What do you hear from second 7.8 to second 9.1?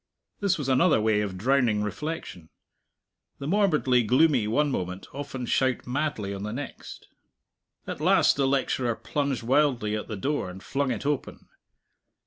At last the lecturer